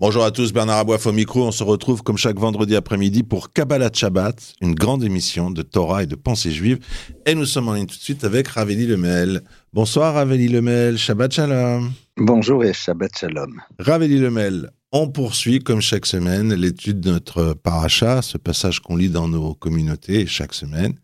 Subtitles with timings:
[0.00, 1.44] Bonjour à tous, Bernard Aboif au micro.
[1.44, 6.04] On se retrouve comme chaque vendredi après-midi pour Kabbalah Shabbat, une grande émission de Torah
[6.04, 6.78] et de pensée juive.
[7.26, 9.42] Et nous sommes en ligne tout de suite avec Raveli Lemel.
[9.72, 11.90] Bonsoir Raveli Lemel, Shabbat Shalom.
[12.16, 13.60] Bonjour et Shabbat Shalom.
[13.80, 19.10] Raveli Lemel, on poursuit comme chaque semaine l'étude de notre paracha, ce passage qu'on lit
[19.10, 20.94] dans nos communautés chaque semaine.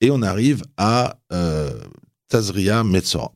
[0.00, 1.72] Et on arrive à euh,
[2.28, 3.32] Tazria Metzora.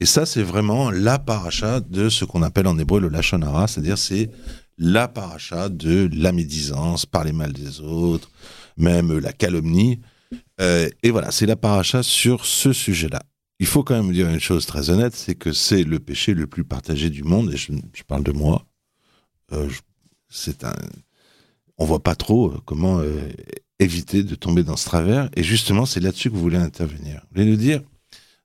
[0.00, 3.98] Et ça, c'est vraiment la paracha de ce qu'on appelle en hébreu le lachonara, c'est-à-dire
[3.98, 4.30] c'est
[4.76, 8.30] la paracha de la médisance, parler mal des autres,
[8.76, 10.00] même la calomnie.
[10.60, 13.22] Euh, et voilà, c'est la paracha sur ce sujet-là.
[13.60, 16.46] Il faut quand même dire une chose très honnête, c'est que c'est le péché le
[16.46, 17.72] plus partagé du monde, et je,
[18.06, 18.66] parle de moi.
[19.52, 19.70] Euh,
[20.28, 20.74] c'est un,
[21.78, 23.28] on voit pas trop euh, comment euh,
[23.78, 27.20] éviter de tomber dans ce travers, et justement, c'est là-dessus que vous voulez intervenir.
[27.22, 27.80] Vous voulez nous dire,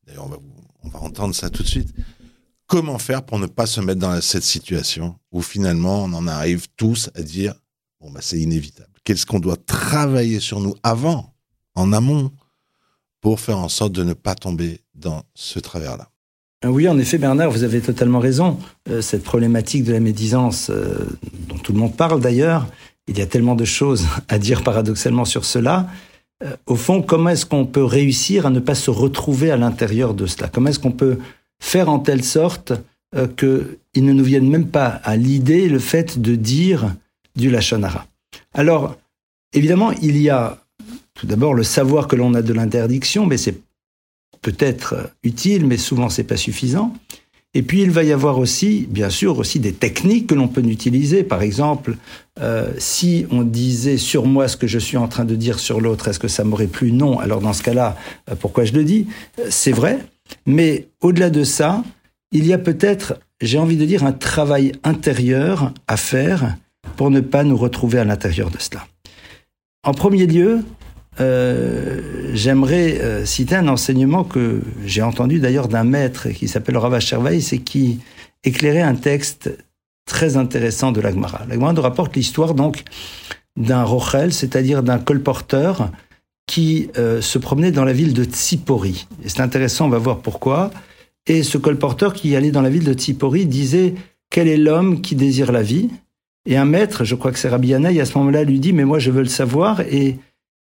[0.06, 1.94] d'ailleurs, on va vous on va entendre ça tout de suite.
[2.68, 6.68] Comment faire pour ne pas se mettre dans cette situation où finalement on en arrive
[6.78, 7.56] tous à dire
[8.00, 8.90] bon bah c'est inévitable.
[9.04, 11.34] Qu'est-ce qu'on doit travailler sur nous avant,
[11.76, 12.32] en amont,
[13.22, 16.10] pour faire en sorte de ne pas tomber dans ce travers-là?
[16.66, 18.60] Oui, en effet, Bernard, vous avez totalement raison.
[18.90, 21.08] Euh, cette problématique de la médisance, euh,
[21.48, 22.68] dont tout le monde parle d'ailleurs,
[23.08, 25.88] il y a tellement de choses à dire paradoxalement sur cela.
[26.44, 30.14] Euh, au fond, comment est-ce qu'on peut réussir à ne pas se retrouver à l'intérieur
[30.14, 30.48] de cela?
[30.48, 31.18] Comment est-ce qu'on peut
[31.62, 32.74] faire en telle sorte
[33.16, 36.96] euh, qu'il ne nous vienne même pas à l'idée le fait de dire
[37.36, 38.06] du lachonara?
[38.54, 38.96] Alors,
[39.54, 40.58] évidemment, il y a
[41.14, 43.60] tout d'abord le savoir que l'on a de l'interdiction, mais c'est
[44.42, 46.96] peut-être utile, mais souvent c'est pas suffisant.
[47.56, 50.62] Et puis il va y avoir aussi, bien sûr, aussi des techniques que l'on peut
[50.62, 51.24] utiliser.
[51.24, 51.98] Par exemple,
[52.40, 55.82] euh, si on disait sur moi ce que je suis en train de dire sur
[55.82, 56.92] l'autre, est-ce que ça m'aurait plu?
[56.92, 57.20] Non.
[57.20, 57.98] Alors dans ce cas-là,
[58.30, 59.08] euh, pourquoi je le dis?
[59.50, 60.00] C'est vrai.
[60.46, 61.84] Mais au-delà de ça,
[62.32, 66.56] il y a peut-être, j'ai envie de dire, un travail intérieur à faire
[66.98, 68.86] pour ne pas nous retrouver à l'intérieur de cela.
[69.84, 70.64] En premier lieu,
[71.20, 77.00] euh, j'aimerais euh, citer un enseignement que j'ai entendu d'ailleurs d'un maître qui s'appelle Rava
[77.00, 78.00] Shervaïs et qui
[78.44, 79.52] éclairait un texte
[80.06, 81.46] très intéressant de l'Agmara.
[81.48, 82.84] L'Agmara nous rapporte l'histoire donc
[83.58, 85.92] d'un rochel, c'est-à-dire d'un colporteur
[86.48, 89.08] qui euh, se promenait dans la ville de Tsipori.
[89.24, 90.72] Et c'est intéressant, on va voir pourquoi.
[91.28, 93.94] Et ce colporteur qui allait dans la ville de Tsipori disait
[94.32, 95.90] Quel est l'homme qui désire la vie?
[96.48, 98.86] Et un maître, je crois que c'est Rabbi Yanaï, à ce moment-là lui dit Mais
[98.86, 99.82] moi je veux le savoir.
[99.82, 100.18] Et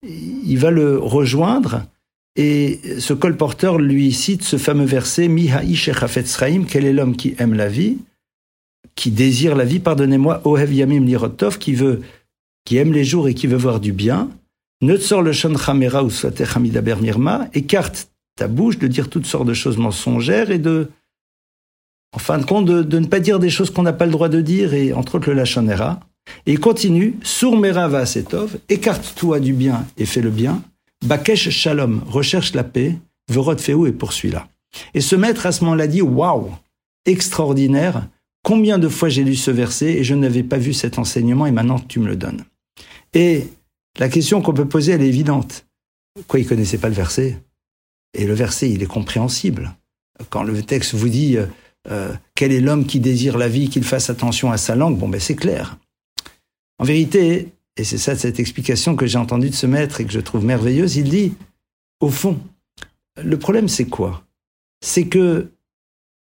[0.03, 1.83] il va le rejoindre
[2.37, 7.55] et ce colporteur lui cite ce fameux verset Mihaïsh Chafetzraim, quel est l'homme qui aime
[7.55, 7.97] la vie,
[8.93, 12.01] qui désire la vie, pardonnez-moi, Ohev Yamim Lirotov, qui veut,
[12.63, 14.29] qui aime les jours et qui veut voir du bien.
[14.81, 16.11] Notsor le Shon Chamera ou
[16.55, 20.91] Hamidaber Mirma, écarte ta bouche de dire toutes sortes de choses mensongères et de,
[22.13, 24.29] en fin de compte, de, ne pas dire des choses qu'on n'a pas le droit
[24.29, 26.01] de dire, et entre autres le Lachonera.
[26.45, 30.61] Et il continue, Sourmera va setov, écarte-toi du bien et fais le bien.
[31.05, 32.95] Bakesh shalom, recherche la paix.
[33.29, 34.47] Verot feu et poursuis-la.
[34.93, 36.49] Et ce maître à ce moment-là dit, waouh,
[37.05, 38.07] extraordinaire.
[38.43, 41.51] Combien de fois j'ai lu ce verset et je n'avais pas vu cet enseignement et
[41.51, 42.45] maintenant tu me le donnes.
[43.13, 43.47] Et
[43.99, 45.65] la question qu'on peut poser, elle est évidente.
[46.27, 47.37] Quoi, il connaissait pas le verset?
[48.17, 49.75] Et le verset, il est compréhensible.
[50.29, 51.45] Quand le texte vous dit, euh,
[51.89, 55.09] euh, quel est l'homme qui désire la vie, qu'il fasse attention à sa langue, bon
[55.09, 55.77] ben c'est clair.
[56.79, 60.11] En vérité, et c'est ça cette explication que j'ai entendue de ce maître et que
[60.11, 61.33] je trouve merveilleuse, il dit,
[61.99, 62.39] au fond,
[63.21, 64.23] le problème c'est quoi?
[64.81, 65.51] C'est que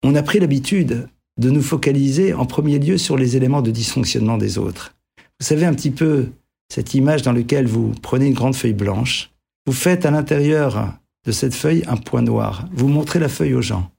[0.04, 1.08] on a pris l'habitude
[1.38, 4.96] de nous focaliser en premier lieu sur les éléments de dysfonctionnement des autres.
[5.40, 6.30] Vous savez un petit peu
[6.70, 9.32] cette image dans laquelle vous prenez une grande feuille blanche,
[9.66, 13.62] vous faites à l'intérieur de cette feuille un point noir, vous montrez la feuille aux
[13.62, 13.92] gens.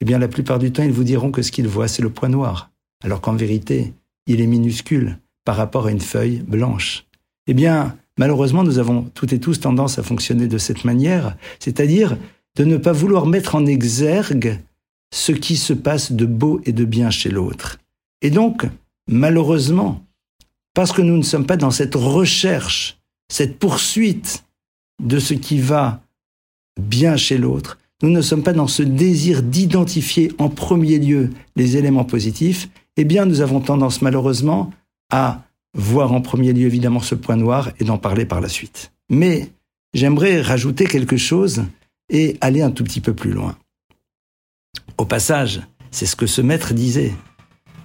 [0.00, 2.10] Eh bien, la plupart du temps, ils vous diront que ce qu'ils voient, c'est le
[2.10, 2.70] point noir,
[3.02, 3.92] alors qu'en vérité,
[4.26, 5.18] il est minuscule
[5.50, 7.06] par rapport à une feuille blanche.
[7.48, 12.16] Eh bien, malheureusement, nous avons toutes et tous tendance à fonctionner de cette manière, c'est-à-dire
[12.54, 14.60] de ne pas vouloir mettre en exergue
[15.12, 17.80] ce qui se passe de beau et de bien chez l'autre.
[18.22, 18.64] Et donc,
[19.08, 20.04] malheureusement,
[20.72, 24.44] parce que nous ne sommes pas dans cette recherche, cette poursuite
[25.02, 26.00] de ce qui va
[26.80, 31.76] bien chez l'autre, nous ne sommes pas dans ce désir d'identifier en premier lieu les
[31.76, 34.70] éléments positifs, eh bien nous avons tendance malheureusement
[35.10, 35.42] à
[35.74, 38.92] voir en premier lieu évidemment ce point noir et d'en parler par la suite.
[39.08, 39.50] Mais
[39.94, 41.64] j'aimerais rajouter quelque chose
[42.08, 43.56] et aller un tout petit peu plus loin.
[44.98, 47.12] Au passage, c'est ce que ce maître disait.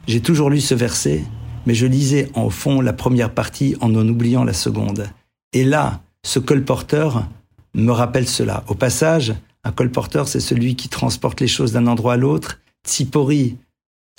[0.08, 1.24] J'ai toujours lu ce verset,
[1.66, 5.08] mais je lisais en fond la première partie en en oubliant la seconde.
[5.54, 7.28] Et là, ce colporteur
[7.74, 8.64] me rappelle cela.
[8.68, 9.34] Au passage,
[9.64, 12.60] un colporteur, c'est celui qui transporte les choses d'un endroit à l'autre.
[12.86, 13.58] Tsipori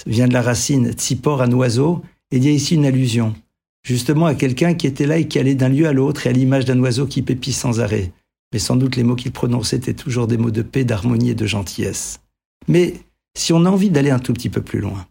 [0.06, 3.34] vient de la racine tsipor, un oiseau, et il y a ici une allusion,
[3.82, 6.32] justement à quelqu'un qui était là et qui allait d'un lieu à l'autre et à
[6.32, 8.12] l'image d'un oiseau qui pépit sans arrêt.
[8.52, 11.34] Mais sans doute les mots qu'il prononçait étaient toujours des mots de paix, d'harmonie et
[11.34, 12.20] de gentillesse.
[12.69, 12.94] Mais
[13.37, 15.06] si on a envie d'aller un tout petit peu plus loin,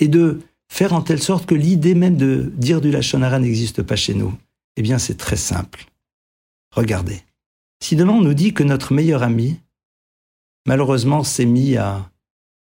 [0.00, 0.40] et de
[0.70, 4.34] faire en telle sorte que l'idée même de dire du Lachonara n'existe pas chez nous,
[4.76, 5.86] eh bien c'est très simple.
[6.74, 7.22] Regardez.
[7.80, 9.60] Si demain on nous dit que notre meilleur ami,
[10.66, 12.10] malheureusement, s'est mis à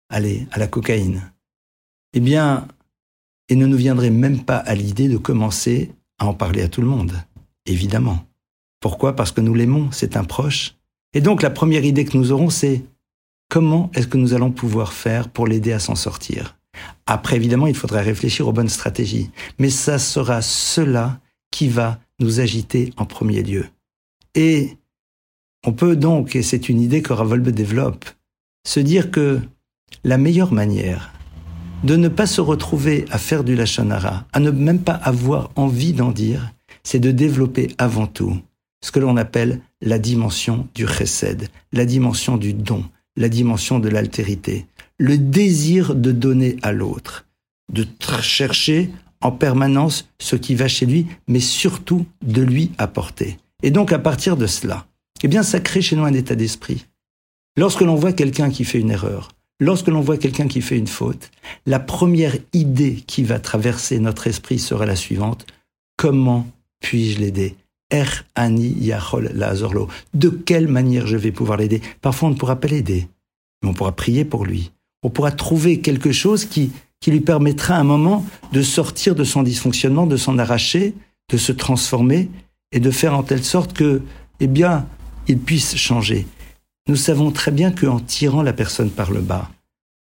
[0.09, 1.32] aller à la cocaïne,
[2.12, 2.67] eh bien,
[3.48, 6.81] il ne nous viendrait même pas à l'idée de commencer à en parler à tout
[6.81, 7.12] le monde,
[7.66, 8.25] évidemment.
[8.81, 9.16] Pourquoi?
[9.16, 10.75] Parce que nous l'aimons, c'est un proche.
[11.14, 12.84] Et donc la première idée que nous aurons, c'est
[13.48, 16.56] comment est-ce que nous allons pouvoir faire pour l'aider à s'en sortir?
[17.06, 21.20] Après, évidemment, il faudra réfléchir aux bonnes stratégies, mais ça sera cela
[21.50, 23.66] qui va nous agiter en premier lieu.
[24.34, 24.76] Et
[25.64, 28.04] on peut donc, et c'est une idée que Ravolbe développe,
[28.66, 29.40] se dire que
[30.04, 31.12] la meilleure manière
[31.84, 35.93] de ne pas se retrouver à faire du lachonara, à ne même pas avoir envie
[35.93, 36.52] d'en dire,
[36.82, 38.38] c'est de développer avant tout
[38.84, 42.84] ce que l'on appelle la dimension du chesed, la dimension du don,
[43.17, 44.67] la dimension de l'altérité,
[44.99, 47.26] le désir de donner à l'autre,
[47.73, 47.87] de
[48.20, 48.90] chercher
[49.20, 53.38] en permanence ce qui va chez lui, mais surtout de lui apporter.
[53.62, 54.87] Et donc à partir de cela,
[55.22, 56.87] eh bien ça crée chez nous un état d'esprit.
[57.56, 59.31] Lorsque l'on voit quelqu'un qui fait une erreur,
[59.61, 61.31] lorsque l'on voit quelqu'un qui fait une faute,
[61.67, 65.47] la première idée qui va traverser notre esprit sera la suivante.
[65.97, 66.47] Comment
[66.81, 67.56] puis-je l'aider?
[67.91, 68.05] Er.
[70.14, 71.81] De quelle manière je vais pouvoir l'aider?
[72.00, 73.08] Parfois on ne pourra pas l'aider,
[73.62, 74.73] mais on pourra prier pour lui.
[75.03, 79.25] On pourra trouver quelque chose qui, qui lui permettra à un moment de sortir de
[79.25, 80.94] son dysfonctionnement, de s'en arracher,
[81.31, 82.29] de se transformer
[82.73, 84.03] et de faire en telle sorte que,
[84.41, 84.87] eh bien,
[85.29, 86.26] il puisse changer.
[86.88, 89.50] Nous savons très bien qu'en tirant la personne par le bas,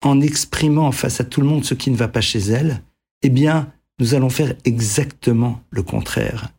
[0.03, 2.83] en exprimant face à tout le monde ce qui ne va pas chez elle,
[3.23, 6.51] eh bien, nous allons faire exactement le contraire.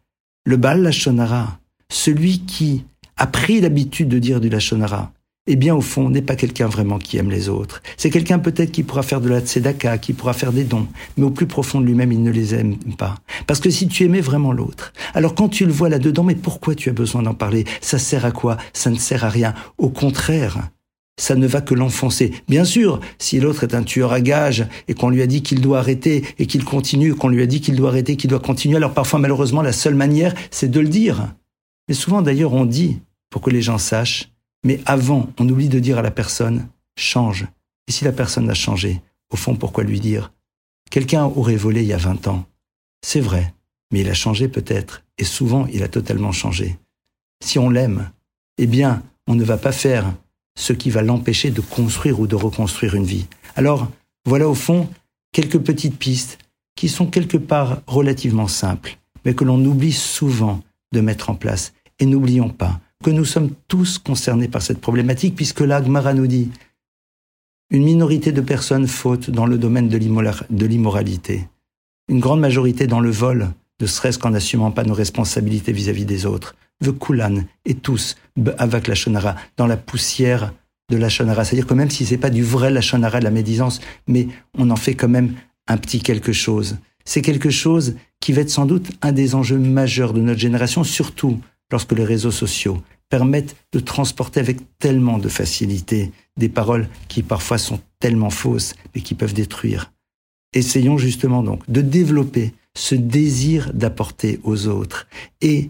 [0.45, 2.86] Le Baal Lachonara, celui qui
[3.18, 5.13] a pris l'habitude de dire du Lachonara,
[5.47, 7.83] eh bien, au fond, n'est pas quelqu'un vraiment qui aime les autres.
[7.97, 10.88] C'est quelqu'un peut-être qui pourra faire de la tzedaka, qui pourra faire des dons,
[11.18, 13.15] mais au plus profond de lui-même, il ne les aime pas.
[13.45, 16.74] Parce que si tu aimais vraiment l'autre, alors quand tu le vois là-dedans, mais pourquoi
[16.74, 17.65] tu as besoin d'en parler?
[17.81, 18.57] Ça sert à quoi?
[18.74, 19.53] Ça ne sert à rien.
[19.77, 20.69] Au contraire,
[21.18, 22.33] ça ne va que l'enfoncer.
[22.50, 25.62] Bien sûr, si l'autre est un tueur à gages et qu'on lui a dit qu'il
[25.62, 28.77] doit arrêter et qu'il continue, qu'on lui a dit qu'il doit arrêter, qu'il doit continuer,
[28.77, 31.33] alors parfois malheureusement la seule manière, c'est de le dire.
[31.88, 33.00] Mais souvent d'ailleurs on dit
[33.30, 34.34] pour que les gens sachent
[34.65, 36.67] mais avant, on oublie de dire à la personne,
[36.97, 37.47] change.
[37.88, 40.33] Et si la personne a changé, au fond, pourquoi lui dire?
[40.89, 42.45] Quelqu'un aurait volé il y a 20 ans.
[43.06, 43.53] C'est vrai,
[43.91, 46.77] mais il a changé peut-être, et souvent il a totalement changé.
[47.44, 48.09] Si on l'aime,
[48.57, 50.12] eh bien, on ne va pas faire
[50.57, 53.27] ce qui va l'empêcher de construire ou de reconstruire une vie.
[53.56, 53.88] Alors,
[54.25, 54.89] voilà au fond
[55.31, 56.39] quelques petites pistes
[56.75, 60.61] qui sont quelque part relativement simples, mais que l'on oublie souvent
[60.91, 61.73] de mettre en place.
[62.00, 66.49] Et n'oublions pas que nous sommes tous concernés par cette problématique, puisque là, nous dit
[67.71, 71.47] une minorité de personnes fautent dans le domaine de l'immoralité,
[72.07, 73.49] une grande majorité dans le vol,
[73.81, 76.56] ne serait-ce qu'en n'assumant pas nos responsabilités vis-à-vis des autres.
[76.83, 78.16] The Kulan et tous,
[78.57, 80.54] avec la Shonara, dans la poussière
[80.90, 81.44] de la Shonara.
[81.44, 84.69] C'est-à-dire que même si c'est pas du vrai la Shonara de la médisance, mais on
[84.69, 85.33] en fait quand même
[85.68, 86.78] un petit quelque chose.
[87.06, 90.83] C'est quelque chose qui va être sans doute un des enjeux majeurs de notre génération,
[90.83, 91.40] surtout
[91.72, 97.57] lorsque les réseaux sociaux permettent de transporter avec tellement de facilité des paroles qui parfois
[97.57, 99.92] sont tellement fausses, mais qui peuvent détruire.
[100.54, 105.07] Essayons justement donc de développer ce désir d'apporter aux autres.
[105.42, 105.69] Et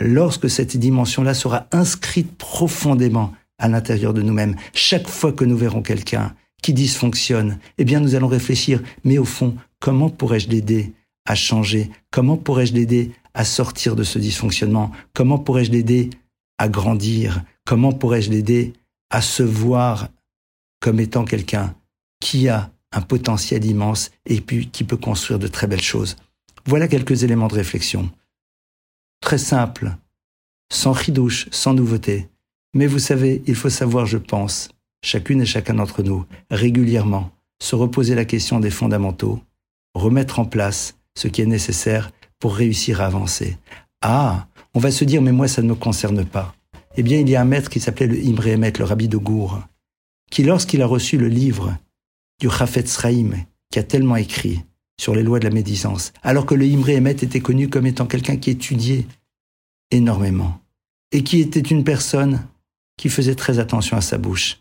[0.00, 5.82] lorsque cette dimension-là sera inscrite profondément à l'intérieur de nous-mêmes, chaque fois que nous verrons
[5.82, 10.92] quelqu'un qui dysfonctionne, eh bien nous allons réfléchir, mais au fond, comment pourrais-je l'aider
[11.26, 11.90] à changer?
[12.10, 14.90] Comment pourrais-je l'aider à sortir de ce dysfonctionnement?
[15.14, 16.10] Comment pourrais-je l'aider
[16.58, 17.42] à grandir?
[17.64, 18.72] Comment pourrais-je l'aider
[19.10, 20.08] à se voir
[20.80, 21.74] comme étant quelqu'un
[22.20, 26.16] qui a un potentiel immense et puis qui peut construire de très belles choses?
[26.66, 28.10] Voilà quelques éléments de réflexion.
[29.20, 29.96] Très simple,
[30.72, 32.28] sans ridouche, sans nouveauté.
[32.74, 34.68] Mais vous savez, il faut savoir, je pense,
[35.02, 37.30] chacune et chacun d'entre nous, régulièrement,
[37.62, 39.40] se reposer la question des fondamentaux,
[39.94, 43.58] remettre en place ce qui est nécessaire pour réussir à avancer.
[44.00, 46.54] Ah, On va se dire, mais moi, ça ne me concerne pas.
[46.96, 49.16] Eh bien, il y a un maître qui s'appelait le Imre Emet, le rabbi de
[49.16, 49.60] Gour,
[50.30, 51.76] qui, lorsqu'il a reçu le livre
[52.40, 54.64] du Chafetz Sraïm, qui a tellement écrit
[55.00, 58.06] sur les lois de la médisance, alors que le Imre Emet était connu comme étant
[58.06, 59.06] quelqu'un qui étudiait
[59.90, 60.60] énormément,
[61.12, 62.46] et qui était une personne
[62.96, 64.60] qui faisait très attention à sa bouche.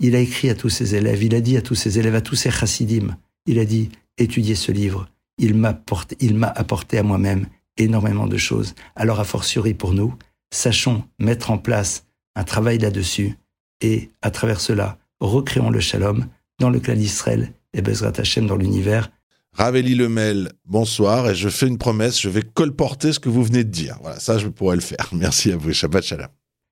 [0.00, 2.20] Il a écrit à tous ses élèves, il a dit à tous ses élèves, à
[2.20, 3.16] tous ses chassidim,
[3.46, 8.74] il a dit, étudiez ce livre, il m'a apporté à moi-même énormément de choses.
[8.94, 10.14] Alors, a fortiori pour nous,
[10.50, 13.36] sachons mettre en place un travail là-dessus
[13.80, 16.26] et, à travers cela, recréons le shalom
[16.58, 19.10] dans le clan d'Israël et Bezrat Hashem dans l'univers.
[19.52, 23.64] Raveli Lemel, bonsoir, et je fais une promesse, je vais colporter ce que vous venez
[23.64, 23.98] de dire.
[24.02, 25.08] Voilà, ça je pourrais le faire.
[25.12, 26.28] Merci à vous, Shabbat Shalom.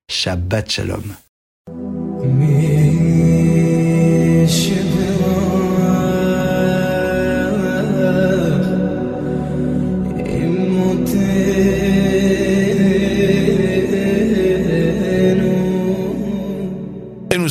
[0.09, 1.03] Shabbat Shalom.
[2.23, 2.74] nous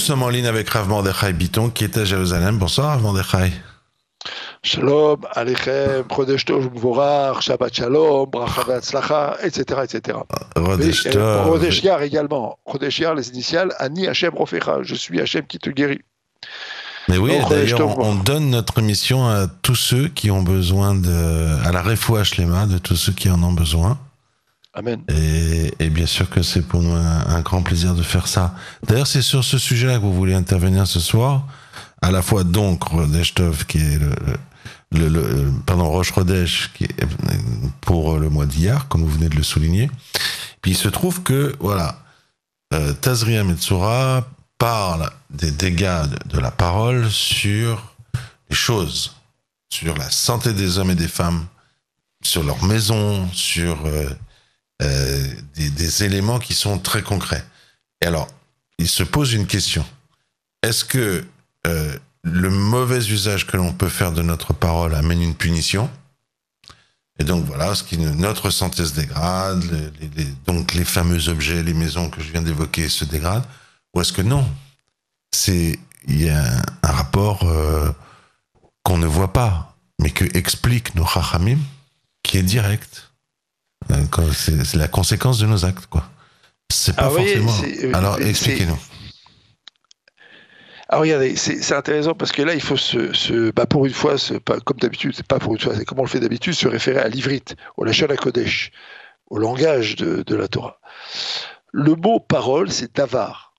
[0.05, 2.59] sommes en ligne avec Rav Mordechai Biton qui est à Jérusalem.
[2.59, 3.53] Bonsoir Rav Mordechai.
[4.63, 6.69] Shalom, Alechem, Chodesh Tov,
[7.41, 10.19] Shabbat Shalom, Bracha Ve'atzlacha, etc., etc.
[10.57, 12.03] Chodesh Tov.
[12.03, 12.59] Également.
[12.71, 16.03] Chodesh Yar, les initiales, Ani Hashem Rofecha, je suis Hashem qui te guérit.
[17.09, 21.73] Mais oui, d'ailleurs, on, donne notre mission à tous ceux qui ont besoin de, à
[21.73, 23.99] la refouach lema, de tous ceux qui en ont besoin.
[24.75, 25.01] Amen.
[25.09, 28.55] Et, bien sûr que c'est pour nous un, grand plaisir de faire ça.
[28.87, 31.47] D'ailleurs, c'est sur ce sujet-là que vous voulez intervenir ce soir.
[32.03, 34.01] À la fois donc Rodesh Tov, qui est
[34.91, 37.07] le, le, pardon, Roche Rodesh, qui est
[37.81, 39.91] pour le mois d'hier, comme vous venez de le souligner.
[40.61, 42.01] Puis il se trouve que, voilà,
[42.73, 44.27] euh, Tazria Metsura
[44.59, 47.95] parle des dégâts de, la parole sur
[48.51, 49.15] les choses,
[49.71, 51.47] sur la santé des hommes et des femmes,
[52.23, 54.09] sur leur maison, sur euh,
[54.83, 57.45] euh, des, éléments qui sont très concrets.
[58.01, 58.29] Et alors,
[58.79, 59.85] il se pose une question.
[60.63, 61.25] Est-ce que
[61.67, 65.89] euh, le mauvais usage que l'on peut faire de notre parole amène une punition?
[67.19, 69.63] Et donc voilà, ce qui, notre santé se dégrade,
[70.47, 73.47] donc les fameux objets, les maisons que je viens d'évoquer se dégradent,
[73.95, 74.45] ou est-ce que non?
[75.33, 76.45] C'est il y a
[76.83, 77.91] un, rapport euh,
[78.83, 81.59] qu'on ne voit pas, mais que explique nos chachamim,
[82.23, 83.04] qui est direct.
[83.91, 86.05] Euh, c'est la conséquence de nos actes, quoi.
[86.73, 87.55] C'est pas ah forcément.
[87.83, 88.79] Euh, Alors, expliquez-nous.
[90.89, 94.61] Alors regardez, c'est intéressant parce que là, il faut se, bah, pour une fois, pas,
[94.61, 97.01] comme d'habitude, c'est pas pour une fois, c'est comme on le fait d'habitude, se référer
[97.01, 98.71] à l'ivrite, au Lachon Kodesh,
[99.29, 100.79] au langage de, la Torah.
[101.73, 103.55] Le mot parole, c'est davar.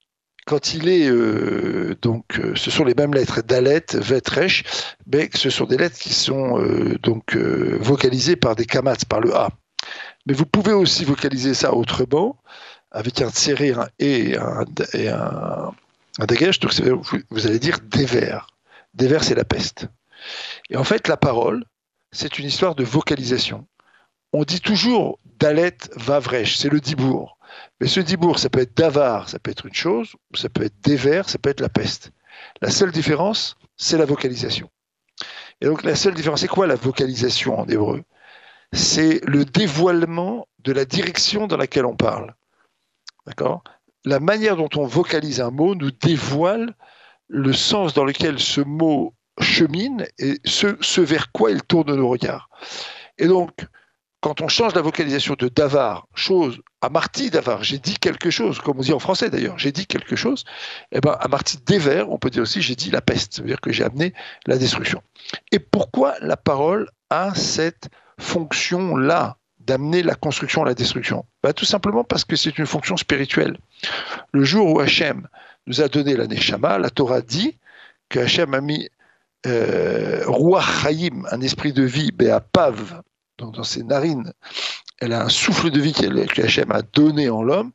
[0.45, 4.63] Quand il est euh, donc, ce sont les mêmes lettres dalet, vetresh,
[5.11, 6.59] mais ce sont des lettres qui sont
[7.01, 9.49] donc vocalisées par des kamats, par le a.
[10.25, 12.37] Mais vous pouvez aussi vocaliser ça autrement,
[12.91, 15.71] avec un serré un et un, et un,
[16.27, 16.59] dégage.
[16.59, 16.73] Donc
[17.29, 18.47] vous, allez dire dévers.
[18.93, 19.87] Dévers, c'est la peste.
[20.69, 21.65] Et en fait, la parole,
[22.11, 23.67] c'est une histoire de vocalisation.
[24.31, 27.37] On dit toujours Dalet Vavrech, c'est le dibour.
[27.79, 30.63] Mais ce dibour, ça peut être davar, ça peut être une chose, ou ça peut
[30.63, 32.11] être dévers, ça peut être la peste.
[32.61, 34.69] La seule différence, c'est la vocalisation.
[35.61, 38.03] Et donc la seule différence, c'est quoi la vocalisation en hébreu?
[38.75, 42.35] C'est le dévoilement de la direction dans laquelle on parle.
[43.25, 43.63] D'accord?
[44.03, 46.75] La manière dont on vocalise un mot nous dévoile
[47.27, 52.49] le sens dans lequel ce mot chemine et ce, vers quoi il tourne nos regards.
[53.17, 53.51] Et donc,
[54.21, 58.59] quand on change la vocalisation de davar, chose, à Marty davar, j'ai dit quelque chose,
[58.59, 60.45] comme on dit en français d'ailleurs, j'ai dit quelque chose,
[60.91, 63.71] eh ben à Marty déver, on peut dire aussi j'ai dit la peste, c'est-à-dire que
[63.71, 64.13] j'ai amené
[64.45, 65.01] la destruction.
[65.51, 71.65] Et pourquoi la parole a cette fonction-là d'amener la construction à la destruction bah, Tout
[71.65, 73.57] simplement parce que c'est une fonction spirituelle.
[74.31, 75.27] Le jour où Hachem
[75.67, 77.57] nous a donné la Neshama, la Torah dit
[78.09, 78.89] que Hachem a mis
[79.47, 80.23] euh,
[81.31, 82.11] un esprit de vie,
[82.51, 83.01] Pav,
[83.37, 84.31] donc dans ses narines,
[84.99, 87.71] elle a un souffle de vie que Hachem a donné en l'homme,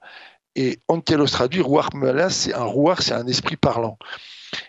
[0.56, 1.90] et Antelos traduit Ruach
[2.30, 3.98] c'est un Ruach, c'est un esprit parlant.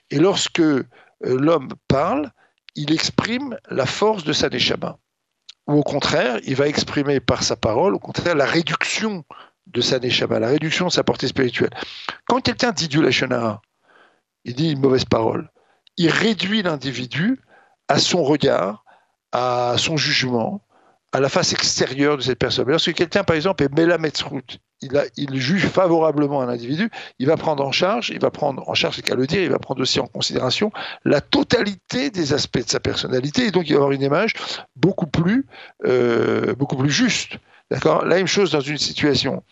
[0.10, 0.86] Et lorsque euh,
[1.22, 2.32] l'homme parle,
[2.76, 4.98] il exprime la force de sa Neshama
[5.68, 9.24] ou au contraire, il va exprimer par sa parole, au contraire, la réduction
[9.68, 11.70] de sa neshama, la réduction de sa portée spirituelle.
[12.26, 13.62] Quand quelqu'un dit du lachonara,
[14.44, 15.50] il dit une mauvaise parole,
[15.98, 17.40] il réduit l'individu
[17.88, 18.84] à son regard,
[19.32, 20.62] à son jugement,
[21.12, 22.68] à la face extérieure de cette personne.
[22.68, 27.72] Lorsque quelqu'un, par exemple, est Melametzrout, il, juge favorablement un individu, il va prendre en
[27.72, 30.08] charge, il va prendre en charge, c'est qu'à le dire, il va prendre aussi en
[30.08, 30.72] considération
[31.06, 34.34] la totalité des aspects de sa personnalité, et donc il va avoir une image
[34.76, 35.46] beaucoup plus,
[35.86, 37.38] euh, beaucoup plus juste
[37.72, 38.04] D'accord?
[38.04, 39.44] La même chose dans une situation,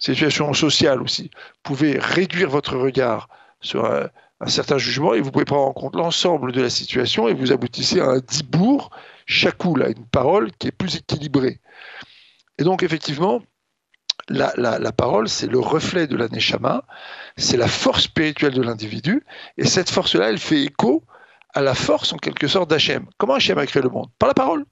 [0.00, 1.30] situation sociale aussi.
[1.32, 3.28] Vous pouvez réduire votre regard
[3.60, 4.08] sur un,
[4.48, 8.00] certain jugement et vous pouvez prendre en compte l'ensemble de la situation et vous aboutissez
[8.00, 8.90] à un dibourg,
[9.26, 11.60] chakoul, à une parole qui est plus équilibrée.
[12.58, 13.42] Et donc, effectivement,
[14.28, 16.84] la, parole, c'est le reflet de la Neshama,
[17.36, 19.24] c'est la force spirituelle de l'individu,
[19.56, 21.04] et cette force-là, elle fait écho
[21.54, 23.06] à la force, en quelque sorte, d'Hachem.
[23.16, 24.08] Comment Hachem a créé le monde?
[24.18, 24.64] Par la parole.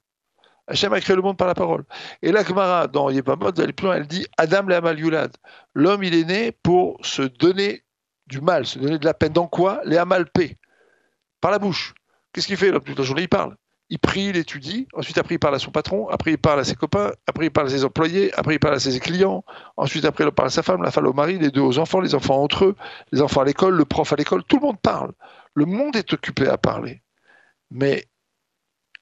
[0.68, 1.84] Hachem a créé le monde par la parole.
[2.22, 5.32] Et la Gemara, dans Yebamot, elle dit Adam le Yulad.
[5.74, 7.84] L'homme, il est né pour se donner
[8.26, 9.32] du mal, se donner de la peine.
[9.32, 9.80] Dans quoi?
[9.84, 10.58] Les Amal P.
[11.40, 11.94] Par la bouche.
[12.32, 12.70] Qu'est-ce qu'il fait?
[12.70, 13.56] L'homme toute la journée Il parle.
[13.88, 16.64] Il prie, il étudie, ensuite après il parle à son patron, après il parle à
[16.64, 19.44] ses copains, après il parle à ses employés, après il parle à ses clients,
[19.76, 22.00] ensuite après il parle à sa femme, la femme au mari, les deux aux enfants,
[22.00, 22.76] les enfants entre eux,
[23.12, 25.12] les enfants à l'école, le prof à l'école, tout le monde parle.
[25.54, 27.02] Le monde est occupé à parler.
[27.70, 28.06] Mais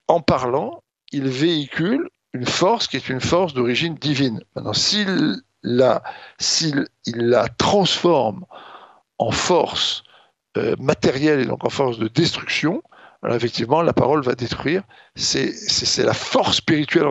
[0.07, 4.43] en parlant, il véhicule une force qui est une force d'origine divine.
[4.55, 6.03] Maintenant, s'il la,
[6.39, 8.45] s'il la transforme
[9.19, 10.03] en force
[10.57, 12.83] euh, matérielle et donc en force de destruction,
[13.25, 14.83] alors effectivement, la parole va détruire.
[15.17, 17.07] C'est la force spirituelle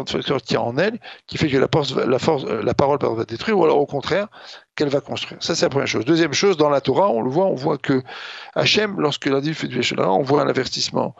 [0.46, 3.88] qui est en elle qui fait que la, euh, parole va détruire, ou alors au
[3.88, 4.28] contraire,
[4.76, 5.42] qu'elle va construire.
[5.42, 6.06] Ça, c'est la première chose.
[6.06, 8.04] Deuxième chose, dans la Torah, on le voit, on voit que
[8.54, 11.16] Hachem, lorsque l'individu fait du on voit un avertissement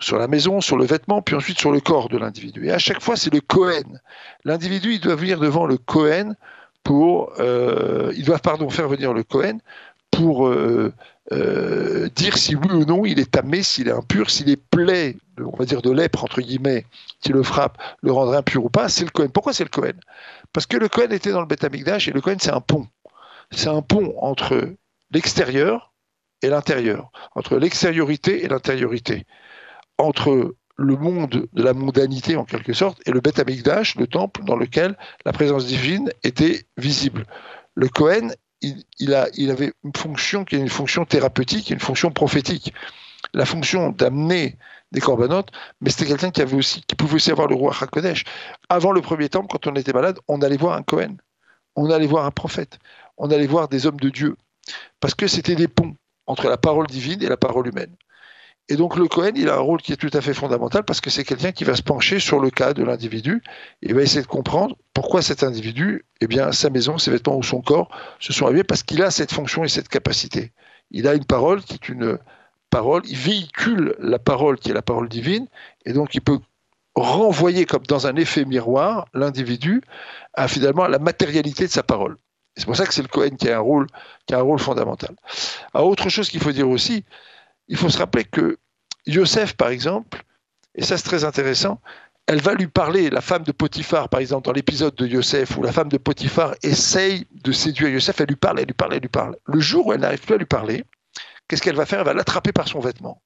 [0.00, 2.68] sur la maison, sur le vêtement, puis ensuite sur le corps de l'individu.
[2.68, 4.00] Et à chaque fois, c'est le Kohen.
[4.44, 6.36] L'individu, il doit venir devant le Kohen
[6.84, 9.60] pour, euh, il doit pardon faire venir le Kohen
[10.10, 10.94] pour euh,
[11.32, 15.16] euh, dire si oui ou non il est tamé, s'il est impur, s'il est plaie,
[15.38, 16.86] on va dire de lèpre entre guillemets,
[17.20, 18.88] qui le frappe, le rendrait impur ou pas.
[18.88, 19.30] C'est le Kohen.
[19.30, 19.98] Pourquoi c'est le Kohen
[20.52, 22.86] Parce que le Kohen était dans le Beth Amikdash et le Kohen c'est un pont.
[23.50, 24.74] C'est un pont entre
[25.10, 25.92] l'extérieur
[26.42, 29.26] et l'intérieur, entre l'extériorité et l'intériorité
[29.98, 34.44] entre le monde de la mondanité en quelque sorte et le Beth Amikdash, le temple
[34.44, 37.24] dans lequel la présence divine était visible.
[37.74, 38.30] Le Cohen,
[38.62, 42.72] il, avait une fonction qui est une fonction thérapeutique, une fonction prophétique.
[43.34, 44.56] La fonction d'amener
[44.92, 46.42] des corbanotes, mais c'était quelqu'un qui
[46.86, 48.24] qui pouvait aussi avoir le roi Hakodesh.
[48.68, 51.16] Avant le premier temple, quand on était malade, on allait voir un Cohen,
[51.76, 52.78] on allait voir un prophète,
[53.16, 54.36] on allait voir des hommes de Dieu,
[55.00, 55.94] parce que c'était des ponts
[56.26, 57.94] entre la parole divine et la parole humaine.
[58.70, 61.00] Et donc le Cohen, il a un rôle qui est tout à fait fondamental parce
[61.00, 63.42] que c'est quelqu'un qui va se pencher sur le cas de l'individu
[63.82, 67.42] et va essayer de comprendre pourquoi cet individu, eh bien, sa maison, ses vêtements ou
[67.42, 67.88] son corps
[68.20, 70.52] se sont abîmés parce qu'il a cette fonction et cette capacité.
[70.90, 72.18] Il a une parole qui est une
[72.68, 75.46] parole, il véhicule la parole qui est la parole divine
[75.86, 76.38] et donc il peut
[76.94, 79.82] renvoyer comme dans un effet miroir l'individu
[80.34, 82.18] à finalement la matérialité de sa parole.
[82.56, 83.86] C'est pour ça que c'est le Cohen qui a un rôle,
[84.26, 85.14] qui a un rôle fondamental.
[85.72, 87.04] Alors, autre chose qu'il faut dire aussi,
[87.68, 88.58] il faut se rappeler que
[89.06, 90.22] Yosef, par exemple,
[90.74, 91.80] et ça c'est très intéressant,
[92.26, 95.62] elle va lui parler, la femme de Potiphar, par exemple, dans l'épisode de Yosef, où
[95.62, 99.00] la femme de Potiphar essaye de séduire Yosef, elle lui parle, elle lui parle, elle
[99.00, 99.36] lui parle.
[99.46, 100.84] Le jour où elle n'arrive plus à lui parler,
[101.48, 102.00] qu'est-ce qu'elle va faire?
[102.00, 103.22] Elle va l'attraper par son vêtement,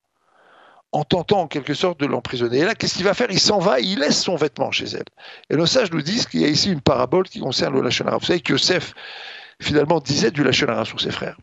[0.92, 2.58] en tentant en quelque sorte de l'emprisonner.
[2.58, 3.26] Et là, qu'est-ce qu'il va faire?
[3.30, 5.04] Il s'en va, il laisse son vêtement chez elle.
[5.50, 8.18] Et nos sages nous disent qu'il y a ici une parabole qui concerne le Lachonara.
[8.18, 8.94] Vous savez que Yosef,
[9.60, 11.38] finalement, disait du Lachonara sur ses frères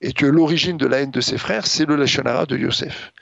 [0.00, 3.12] et que l'origine de la haine de ses frères, c'est le Lachonara de Yosef.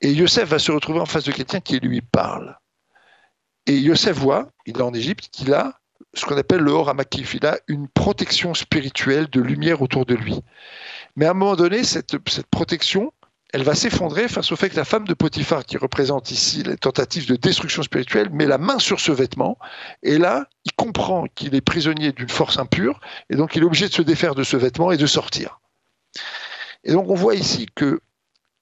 [0.00, 2.58] Et Yosef va se retrouver en face de quelqu'un qui lui parle.
[3.66, 5.78] Et Yosef voit, il est en Égypte, qu'il a
[6.14, 10.14] ce qu'on appelle le Hor Hamakif, il a une protection spirituelle de lumière autour de
[10.14, 10.40] lui.
[11.16, 13.12] Mais à un moment donné, cette, cette protection,
[13.52, 16.76] elle va s'effondrer face au fait que la femme de Potiphar, qui représente ici les
[16.76, 19.58] tentatives de destruction spirituelle, met la main sur ce vêtement,
[20.02, 23.88] et là, il comprend qu'il est prisonnier d'une force impure, et donc il est obligé
[23.88, 25.60] de se défaire de ce vêtement et de sortir.
[26.84, 28.00] Et donc on voit ici que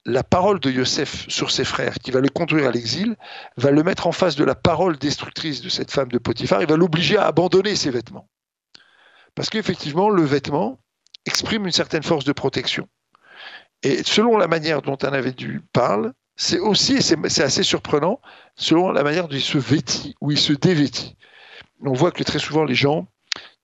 [0.07, 3.17] la parole de Yosef sur ses frères, qui va le conduire à l'exil,
[3.57, 6.69] va le mettre en face de la parole destructrice de cette femme de Potiphar, il
[6.69, 8.29] va l'obliger à abandonner ses vêtements.
[9.35, 10.79] Parce qu'effectivement, le vêtement
[11.27, 12.89] exprime une certaine force de protection.
[13.83, 18.21] Et selon la manière dont un individu parle, c'est aussi, et c'est assez surprenant,
[18.57, 21.17] selon la manière dont il se vêtit ou il se dévêtit.
[21.85, 23.07] On voit que très souvent les gens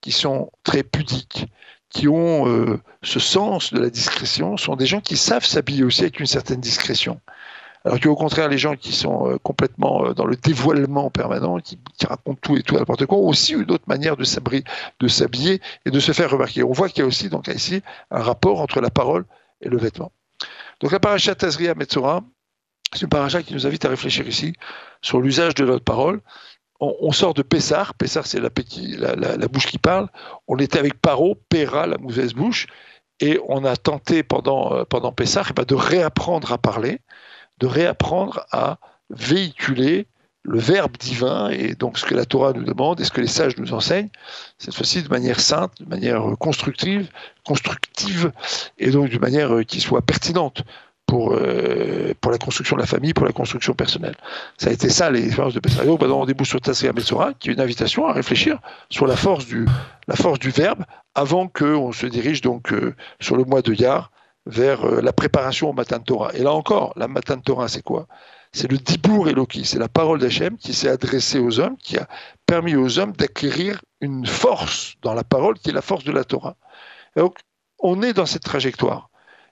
[0.01, 1.47] qui sont très pudiques,
[1.90, 6.03] qui ont euh, ce sens de la discrétion sont des gens qui savent s'habiller aussi
[6.03, 7.20] avec une certaine discrétion.
[7.85, 11.79] Alors qu'au contraire, les gens qui sont euh, complètement euh, dans le dévoilement permanent, qui,
[12.05, 16.01] racontent tout et tout n'importe quoi, ont aussi une autre manière de s'habiller et de
[16.01, 16.64] se faire remarquer.
[16.64, 19.25] On voit qu'il y a aussi donc ici un rapport entre la parole
[19.61, 20.11] et le vêtement.
[20.81, 22.22] Donc la paracha Tazria Metzora,
[22.92, 24.55] c'est une paracha qui nous invite à réfléchir ici
[25.01, 26.20] sur l'usage de notre parole
[26.81, 28.51] on, sort de Pessar, Pessar c'est la,
[29.17, 30.09] la, bouche qui parle,
[30.47, 32.67] on était avec Paro, Pera, la mauvaise bouche,
[33.21, 37.01] et on a tenté pendant, euh, pendant Pessar eh ben, de réapprendre à parler,
[37.59, 38.79] de réapprendre à
[39.11, 40.07] véhiculer
[40.43, 43.27] le verbe divin et donc ce que la Torah nous demande et ce que les
[43.27, 44.11] sages nous enseignent,
[44.59, 47.11] cette fois-ci de manière sainte, de manière constructive,
[47.45, 48.31] constructive
[48.79, 50.62] et donc d'une manière euh, qui soit pertinente
[51.07, 54.16] pour, euh, pour la construction de la famille, pour la construction personnelle.
[54.59, 55.97] Ça a été ça l'expérience de Pesrayo.
[55.97, 58.59] Bah, rendez-vous sur Tassia Metsora, qui est une invitation à réfléchir
[58.90, 59.66] sur la force du,
[60.09, 64.11] la force du verbe avant qu'on se dirige donc euh, sur le mois de Yar
[64.47, 66.33] vers euh, la préparation au matin de Torah.
[66.35, 68.07] Et là encore, la matin de Torah, c'est quoi?
[68.53, 72.09] C'est le Dibour Eloki, c'est la parole d'Hachem qui s'est adressée aux hommes, qui a
[72.47, 76.25] permis aux hommes d'acquérir une force dans la parole qui est la force de la
[76.25, 76.57] Torah.
[77.16, 77.37] donc,
[77.79, 79.11] on est dans cette trajectoire.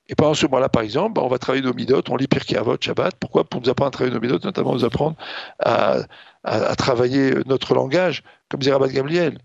[0.09, 2.57] Et pendant ce mois-là, par exemple, bah, on va travailler nos midotes, on lit Pirkei
[2.57, 3.15] Avot, Shabbat.
[3.19, 5.17] Pourquoi Pour nous apprendre à travailler nos midotes, notamment nous apprendre
[5.61, 6.01] à,
[6.43, 9.39] à, travailler notre langage, comme disait Rabbat Gabriel.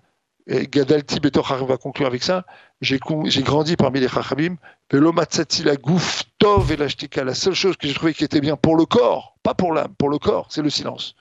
[0.49, 2.43] Gadalti Betor va conclure avec ça.
[2.81, 4.55] J'ai grandi parmi les Chachamim.
[4.91, 8.85] la gouf tov et La seule chose que j'ai trouvé qui était bien pour le
[8.85, 11.15] corps, pas pour l'âme, pour le corps, c'est le silence.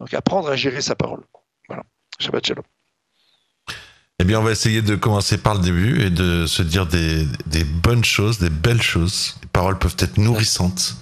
[0.00, 1.22] Donc apprendre à gérer sa parole.
[1.68, 1.84] Voilà.
[2.18, 2.64] Shabbat Shalom.
[4.32, 7.64] Bien, on va essayer de commencer par le début et de se dire des, des
[7.64, 9.34] bonnes choses, des belles choses.
[9.42, 10.96] Les paroles peuvent être nourrissantes.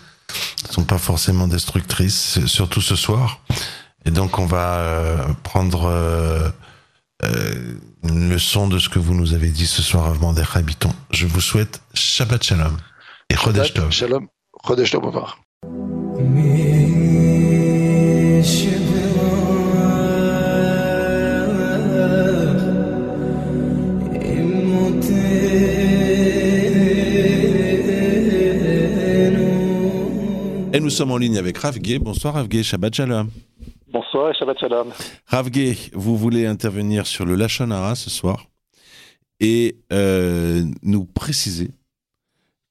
[0.65, 3.41] Elles ne sont pas forcément destructrices, surtout ce soir.
[4.05, 6.49] Et donc, on va euh, prendre euh,
[7.23, 10.97] euh, une leçon de ce que vous nous avez dit ce soir avant des habitants.
[11.13, 12.79] Je vous souhaite Shabbat Shalom
[13.29, 13.93] et Chodesh Tov.
[13.93, 14.27] Shalom,
[14.67, 15.39] Chodesh Tov, au revoir.
[30.73, 33.29] Et nous sommes en ligne avec Rav Bonsoir Rav Shabbat Shalom.
[33.93, 34.93] Bonsoir et Shabbat Shalom.
[35.27, 35.49] Rav
[35.95, 38.47] vous voulez intervenir sur le Lachon Hara ce soir
[39.41, 41.73] et euh, nous préciser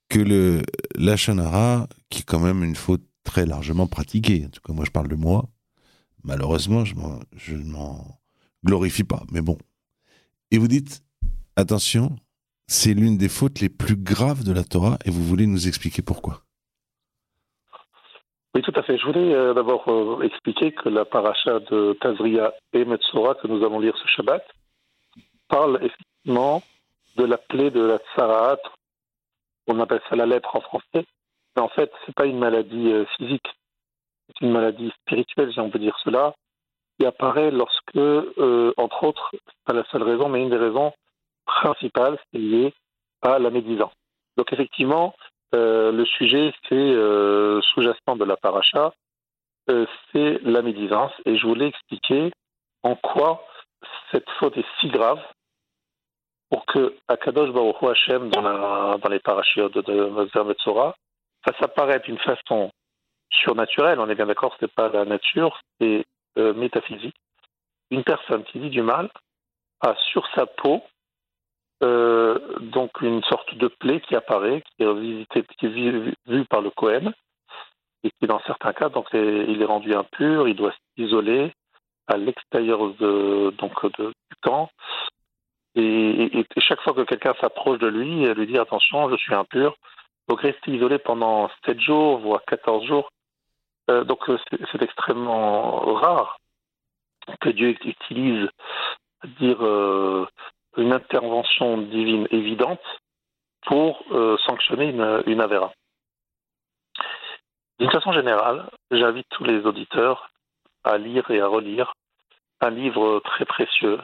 [0.07, 0.61] que le
[0.95, 4.85] Lachon Hara, qui est quand même une faute très largement pratiquée, en tout cas moi
[4.85, 5.49] je parle de moi,
[6.23, 8.19] malheureusement je ne m'en
[8.65, 9.57] glorifie pas, mais bon.
[10.51, 11.03] Et vous dites,
[11.57, 12.15] attention,
[12.67, 16.01] c'est l'une des fautes les plus graves de la Torah et vous voulez nous expliquer
[16.01, 16.45] pourquoi?
[18.69, 18.99] Tout à fait.
[18.99, 23.65] Je voulais euh, d'abord euh, expliquer que la paracha de Tazria et Metzora que nous
[23.65, 24.45] allons lire ce Shabbat
[25.47, 26.61] parle effectivement
[27.15, 28.59] de la plaie de la Tsaraat.
[29.65, 31.07] On appelle ça la lèpre en français.
[31.55, 33.47] Mais en fait, c'est pas une maladie euh, physique.
[34.27, 36.35] C'est une maladie spirituelle, si on peut dire cela,
[36.99, 37.97] qui apparaît lorsque,
[38.77, 40.93] entre autres, c'est pas la seule raison, mais une des raisons
[41.45, 42.71] principales, c'est lié
[43.23, 43.93] à la médisance.
[44.37, 45.15] Donc effectivement,
[45.55, 48.93] euh, le sujet, c'est euh, sous-jacent de la paracha,
[49.69, 51.11] euh, c'est la médisance.
[51.25, 52.31] Et je voulais expliquer
[52.83, 53.45] en quoi
[54.11, 55.21] cette faute est si grave
[56.49, 60.95] pour que Akadosh Baruch Hashem, dans, dans les parachutes de, de Metzora,
[61.45, 62.71] ça s'apparaît d'une façon
[63.31, 63.99] surnaturelle.
[63.99, 66.05] On est bien d'accord, ce n'est pas la nature, c'est
[66.37, 67.15] métaphysique.
[67.91, 69.09] Une personne qui dit du mal
[69.81, 70.83] a sur sa peau
[71.81, 75.69] euh, donc une sorte de plaie qui apparaît, qui est, visité, qui est
[76.27, 77.13] vue par le Cohen,
[78.03, 81.53] et qui dans certains cas, donc il est rendu impur, il doit s'isoler
[82.07, 84.69] à l'extérieur de, donc du camp.
[85.75, 89.75] Et, chaque fois que quelqu'un s'approche de lui, lui dit attention, je suis impur.
[90.27, 93.09] Donc rester isolé pendant 7 jours, voire 14 jours.
[93.89, 94.19] Euh, donc
[94.71, 96.37] c'est extrêmement rare
[97.41, 98.49] que Dieu utilise
[99.39, 100.27] dire euh,
[100.79, 102.81] une intervention divine évidente
[103.63, 105.73] pour euh, sanctionner une, une Avera.
[107.79, 110.31] D'une façon générale, j'invite tous les auditeurs
[110.83, 111.93] à lire et à relire
[112.61, 113.99] un livre très précieux,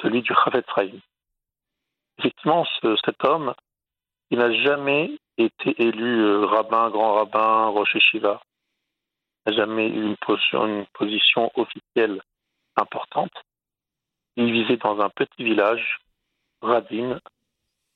[0.00, 1.00] celui du Chavet Frahim.
[2.18, 2.66] Effectivement,
[3.04, 3.54] cet homme,
[4.30, 8.40] il n'a jamais été élu euh, rabbin, grand rabbin, Rosh Shiva,
[9.46, 12.22] n'a jamais eu une position officielle
[12.76, 13.32] importante.
[14.36, 15.98] Il vivait dans un petit village,
[16.60, 17.18] Radin,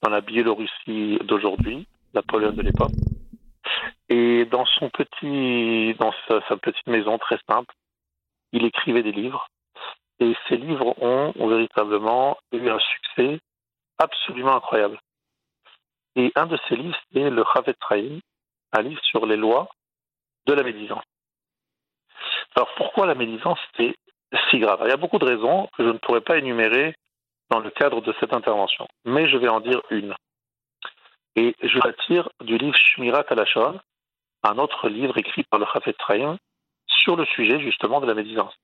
[0.03, 2.93] dans la Biélorussie d'aujourd'hui, la Pologne de l'époque.
[4.09, 7.75] Et dans son petit, dans sa, petite maison très simple,
[8.53, 9.49] il écrivait des livres.
[10.19, 13.39] Et ces livres ont, véritablement eu un succès
[13.99, 14.99] absolument incroyable.
[16.17, 17.77] Et un de ces livres, c'est le Chavet
[18.73, 19.69] un livre sur les lois
[20.47, 21.05] de la médisance.
[22.57, 23.95] Alors pourquoi la médisance C'est
[24.51, 24.81] si grave.
[24.85, 26.95] Il y a beaucoup de raisons que je ne pourrais pas énumérer
[27.51, 30.15] dans le cadre de cette intervention, mais je vais en dire une.
[31.37, 33.81] Et je la tire du livre Shmirat Alashon,
[34.43, 36.37] un autre livre écrit par le Chafet Traïm
[36.87, 38.55] sur le sujet justement de la médisance.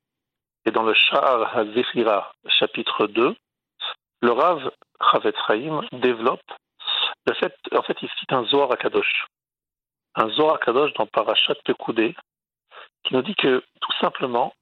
[0.64, 3.36] Et dans le Sha'ar chapitre 2,
[4.22, 4.70] le Rav
[5.12, 6.42] Chafet Traïm développe
[7.26, 8.70] le fait, en fait, il cite un Zohar.
[10.14, 12.14] Un Zohar Akadosh dans Parashat Pekoudé,
[13.04, 14.54] qui nous dit que tout simplement,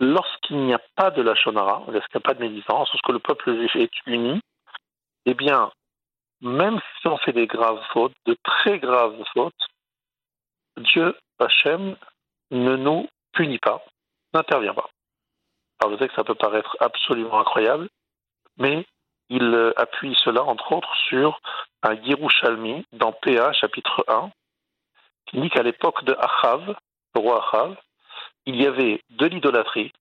[0.00, 3.18] lorsqu'il n'y a pas de la Shonara, lorsqu'il n'y a pas de médisance, lorsque le
[3.18, 4.40] peuple est uni,
[5.26, 5.70] eh bien,
[6.40, 9.54] même si on fait des graves fautes, de très graves fautes,
[10.76, 11.96] Dieu, Hachem,
[12.50, 13.84] ne nous punit pas,
[14.32, 14.88] n'intervient pas.
[15.80, 17.88] Alors je sais que ça peut paraître absolument incroyable,
[18.56, 18.86] mais
[19.28, 21.40] il appuie cela entre autres sur
[21.82, 24.30] un Yerushalmi dans PA chapitre 1,
[25.26, 26.74] qui dit qu'à l'époque de Achav,
[27.14, 27.76] le roi Achav,
[28.46, 29.92] il y avait de l'idolâtrie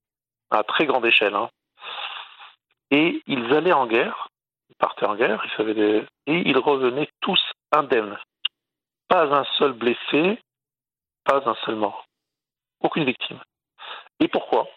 [0.49, 1.49] à très grande échelle, hein,
[2.91, 4.29] et ils allaient en guerre,
[4.69, 6.05] ils partaient en guerre, ils savaient des...
[6.25, 8.17] et ils revenaient tous indemnes.
[9.07, 10.39] Pas un seul blessé,
[11.23, 12.05] pas un seul mort.
[12.81, 13.39] Aucune victime.
[14.19, 14.67] Et pourquoi?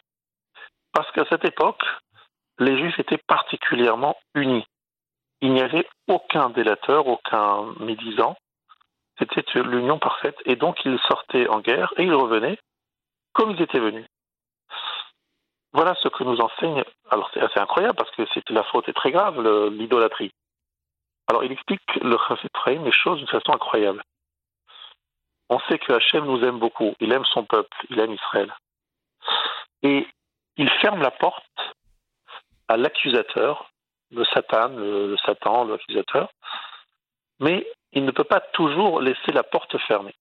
[0.93, 1.83] Parce qu'à cette époque,
[2.59, 4.67] les Juifs étaient particulièrement unis.
[5.41, 8.37] Il n'y avait aucun délateur, aucun médisant.
[9.19, 10.37] C'était l'union parfaite.
[10.45, 12.59] Et donc, ils sortaient en guerre et ils revenaient
[13.33, 14.07] comme ils étaient venus.
[15.73, 16.83] Voilà ce que nous enseigne.
[17.11, 19.41] Alors, c'est assez incroyable parce que c'est la faute est très grave,
[19.71, 20.33] l'idolâtrie.
[21.29, 24.03] Alors, il explique le Chafet les choses d'une façon incroyable.
[25.49, 26.95] On sait que Hachem nous aime beaucoup.
[27.01, 27.77] Il aime son peuple.
[27.89, 28.53] Il aime Israël.
[29.83, 30.07] Et
[30.57, 31.45] il ferme la porte
[32.69, 33.71] à l'accusateur,
[34.11, 36.31] le Satan, le, Satan, l'accusateur,
[37.41, 40.15] mais il ne peut pas toujours laisser la porte fermée.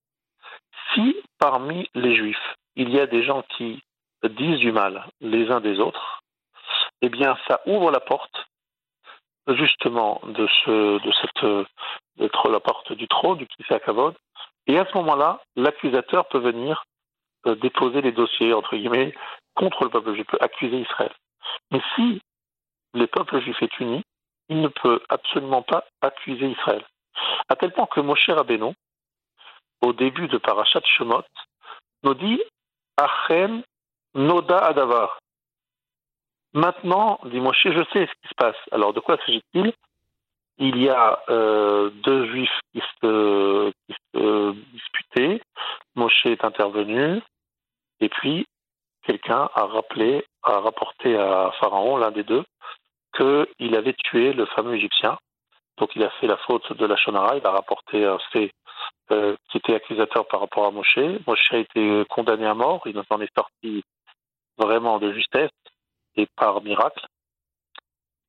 [0.93, 3.81] Si parmi les Juifs, il y a des gens qui
[4.23, 6.21] disent du mal les uns des autres,
[7.01, 8.45] eh bien, ça ouvre la porte
[9.47, 11.67] justement de ce, de cette,
[12.17, 14.15] d'être la porte du trône, du Kavod,
[14.67, 16.85] et à ce moment-là, l'accusateur peut venir
[17.47, 19.13] euh, déposer les dossiers, entre guillemets,
[19.55, 21.11] contre le peuple juif, peut accuser Israël.
[21.71, 22.21] Mais si
[22.93, 24.03] le peuple juif est uni,
[24.49, 26.83] il ne peut absolument pas accuser Israël.
[27.47, 28.73] À tel point que Moshe Rabbeinu,
[29.81, 31.23] au début de Parashat Shemot,
[32.03, 32.41] nous dit
[32.99, 33.63] Achen
[34.13, 35.19] Noda Adavar.
[36.53, 38.57] Maintenant, dit Moshe, je sais ce qui se passe.
[38.71, 39.71] Alors, de quoi s'agit-il?
[40.57, 43.71] Il y a euh, deux juifs qui se,
[44.73, 45.41] disputaient.
[45.95, 47.21] Moshe est intervenu.
[48.01, 48.45] Et puis,
[49.03, 52.43] quelqu'un a rappelé, a rapporté à Pharaon, l'un des deux,
[53.15, 55.17] qu'il avait tué le fameux Égyptien.
[55.77, 57.37] Donc, il a fait la faute de la Shonara.
[57.37, 58.51] Il a rapporté un fait
[59.11, 60.99] euh, qui était accusateur par rapport à Moshe.
[61.27, 62.81] Moshe a été condamné à mort.
[62.85, 63.83] Il en est sorti
[64.57, 65.51] vraiment de justesse
[66.15, 67.05] et par miracle.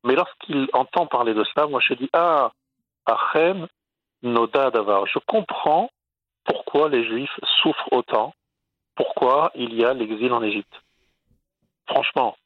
[0.05, 2.53] Mais lorsqu'il entend parler de cela, moi je dis Ah,
[3.07, 3.67] Achem
[4.23, 5.07] Noda Davar.
[5.07, 5.91] Je comprends
[6.45, 8.35] pourquoi les Juifs souffrent autant,
[8.95, 10.81] pourquoi il y a l'exil en Égypte.
[11.87, 12.37] Franchement,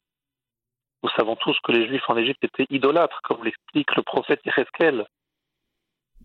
[1.03, 5.07] nous savons tous que les Juifs en Égypte étaient idolâtres, comme l'explique le prophète Ereskel.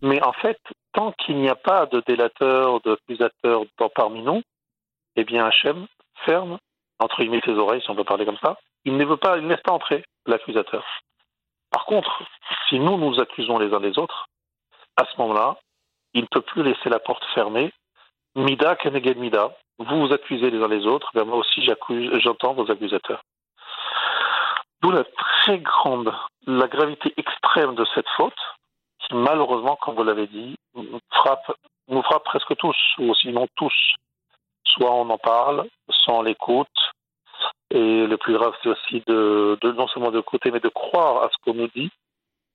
[0.02, 0.58] Mais en fait,
[0.92, 4.42] tant qu'il n'y a pas de délateur, d'accusateur parmi nous,
[5.16, 5.86] eh bien Hachem
[6.24, 6.58] ferme,
[6.98, 8.58] entre guillemets, ses oreilles, si on peut parler comme ça.
[8.84, 10.84] Il ne veut pas, il ne laisse pas entrer l'accusateur.
[11.70, 12.22] Par contre,
[12.68, 14.26] si nous nous accusons les uns les autres,
[14.96, 15.56] à ce moment-là,
[16.14, 17.72] il ne peut plus laisser la porte fermée.
[18.34, 19.56] Mida keneged mida.
[19.78, 21.66] Vous vous accusez les uns les autres, ben moi aussi
[22.20, 23.22] j'entends vos accusateurs.
[24.82, 26.12] D'où la très grande,
[26.46, 28.38] la gravité extrême de cette faute,
[29.12, 33.74] malheureusement, comme vous l'avez dit, nous frappe presque tous, ou sinon tous.
[34.64, 36.68] Soit on en parle, soit on l'écoute,
[37.70, 41.28] et le plus grave, c'est aussi de, non seulement de côté, mais de croire à
[41.30, 41.90] ce qu'on nous dit.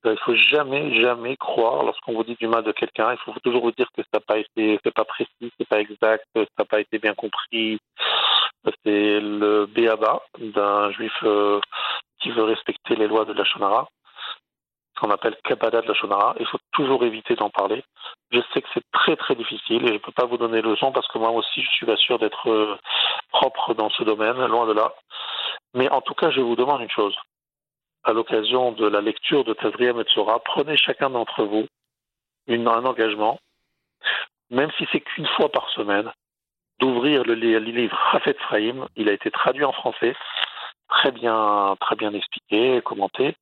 [0.05, 3.13] Euh, il faut jamais, jamais croire lorsqu'on vous dit du mal de quelqu'un.
[3.13, 5.79] Il faut toujours vous dire que ça n'a pas été, c'est pas précis, c'est pas
[5.79, 7.79] exact, ça n'a pas été bien compris.
[8.83, 11.59] C'est le béaba d'un juif euh,
[12.19, 13.87] qui veut respecter les lois de la Shonara
[14.99, 16.35] qu'on appelle Kabbalah de la Shonara.
[16.39, 17.83] Il faut toujours éviter d'en parler.
[18.31, 20.75] Je sais que c'est très très difficile et je ne peux pas vous donner le
[20.75, 22.77] son parce que moi aussi je suis pas sûr d'être euh,
[23.29, 24.93] propre dans ce domaine, loin de là.
[25.73, 27.15] Mais en tout cas, je vous demande une chose.
[28.03, 31.65] À l'occasion de la lecture de Tazria Metzora, prenez chacun d'entre vous
[32.47, 33.39] un engagement,
[34.49, 36.11] même si c'est qu'une fois par semaine,
[36.79, 38.87] d'ouvrir le, livre Rafet Frahim.
[38.95, 40.15] Il a été traduit en français,
[40.89, 43.35] très bien, très bien expliqué, commenté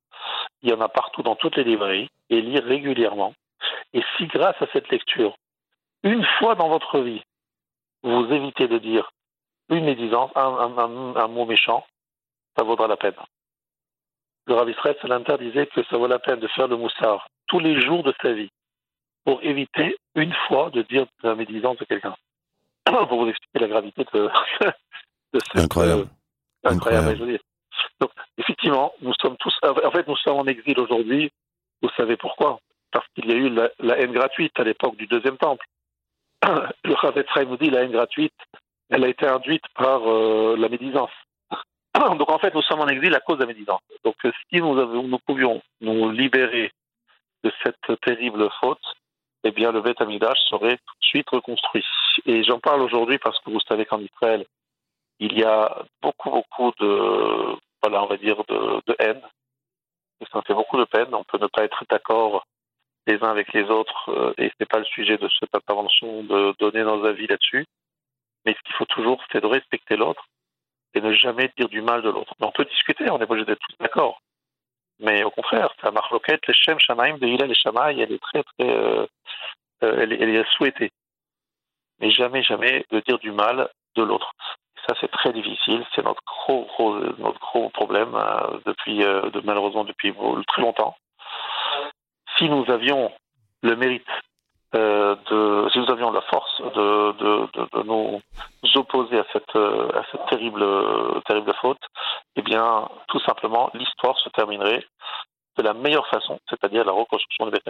[0.64, 3.34] il y en a partout dans toutes les librairies, et lire régulièrement.
[3.92, 5.36] Et si grâce à cette lecture,
[6.02, 7.22] une fois dans votre vie,
[8.02, 9.12] vous évitez de dire
[9.68, 11.86] une médisance, un, mot méchant,
[12.56, 13.14] ça vaudra la peine.
[14.46, 14.96] Le Rav Israël
[15.38, 18.32] disait que ça vaut la peine de faire le moussard tous les jours de sa
[18.32, 18.50] vie
[19.24, 22.16] pour éviter une fois de dire la médisance de quelqu'un.
[23.08, 24.30] pour vous expliquer la gravité de,
[25.32, 26.08] de cette, incroyable.
[26.66, 27.38] Euh, incroyable.
[28.00, 31.30] Donc, effectivement, nous sommes tous, en fait, nous sommes en exil aujourd'hui.
[31.82, 32.58] Vous savez pourquoi?
[32.90, 35.66] Parce qu'il y a eu la, haine gratuite à l'époque du deuxième temple.
[36.84, 38.34] Le Chavetz nous dit la haine gratuite,
[38.90, 41.10] elle a été induite par euh, la médisance.
[41.94, 43.80] Donc en fait, nous sommes en exil à cause de la médisance.
[44.04, 46.70] Donc si nous, avons, nous pouvions nous libérer
[47.42, 48.82] de cette terrible faute,
[49.44, 51.84] eh bien le Beth Amidash serait tout de suite reconstruit.
[52.26, 54.46] Et j'en parle aujourd'hui parce que vous savez qu'en Israël,
[55.20, 59.20] il y a beaucoup, beaucoup de, voilà, on va dire, de, de haine.
[60.20, 61.14] Et ça fait beaucoup de peine.
[61.14, 62.46] On peut ne pas être d'accord
[63.06, 66.22] les uns avec les autres, euh, et ce n'est pas le sujet de cette intervention
[66.22, 67.66] de donner nos avis là-dessus.
[68.46, 70.24] Mais ce qu'il faut toujours, c'est de respecter l'autre
[70.94, 72.32] et ne jamais dire du mal de l'autre.
[72.40, 74.22] on peut discuter, on est obligé d'être tous d'accord.
[75.00, 78.42] Mais au contraire, la marloquette, les Shem Shamaim de Hillel et Shamaï, elle est très,
[78.42, 79.06] très, euh,
[79.82, 80.92] euh, elle, est souhaitée.
[82.00, 84.32] Mais jamais, jamais de dire du mal de l'autre.
[84.86, 85.84] Ça, c'est très difficile.
[85.94, 90.12] C'est notre gros, problème euh, depuis, euh, de, malheureusement, depuis
[90.48, 90.96] très longtemps.
[92.36, 93.10] Si nous avions
[93.62, 94.06] le mérite
[94.74, 95.14] euh,
[95.70, 98.20] si nous avions la force de, nous
[98.74, 99.52] opposer à cette,
[100.28, 101.78] terrible faute,
[102.34, 104.84] eh bien, tout simplement, l'histoire se terminerait
[105.56, 107.68] de la meilleure façon, c'est-à-dire la reconstruction de Beth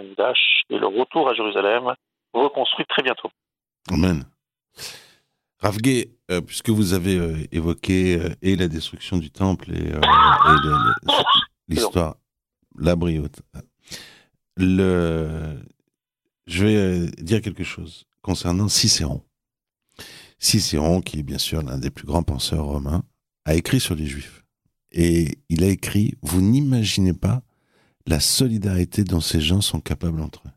[0.70, 1.92] et le retour à Jérusalem,
[2.32, 3.30] reconstruit très bientôt.
[3.92, 4.24] Amen.
[5.64, 9.94] Ravgué, euh, puisque vous avez euh, évoqué euh, et la destruction du temple et,
[11.68, 12.18] l'histoire,
[12.78, 13.40] la briote,
[14.58, 15.58] le,
[16.46, 19.24] je vais dire quelque chose concernant Cicéron.
[20.38, 23.02] Cicéron, qui est bien sûr l'un des plus grands penseurs romains,
[23.46, 24.44] a écrit sur les Juifs.
[24.92, 27.42] Et il a écrit, vous n'imaginez pas
[28.06, 30.52] la solidarité dont ces gens sont capables entre eux.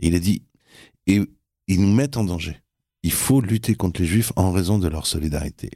[0.00, 0.42] il a dit,
[1.06, 1.22] et
[1.68, 2.63] ils nous mettent en danger.
[3.04, 5.70] Il faut lutter contre les Juifs en raison de leur solidarité.